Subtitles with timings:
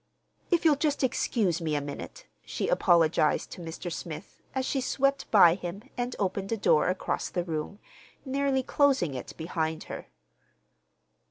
[0.49, 3.91] "If you'll just excuse me a minute," she apologized to Mr.
[3.93, 7.77] Smith, as she swept by him and opened a door across the room,
[8.25, 10.07] nearly closing it behind her.